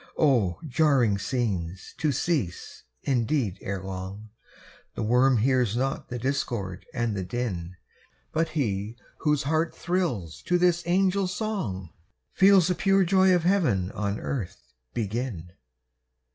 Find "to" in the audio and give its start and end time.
1.99-2.11, 10.47-10.57